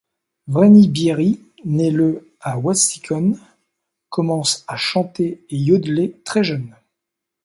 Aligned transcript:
Vreni 0.47 0.87
Bieri, 0.87 1.45
née 1.63 1.91
le 1.91 2.27
à 2.39 2.57
Wetzikon, 2.57 3.37
commence 4.09 4.65
à 4.67 4.75
chanter 4.75 5.45
et 5.51 5.57
yodler 5.57 6.19
très 6.25 6.43
jeune. 6.43 6.75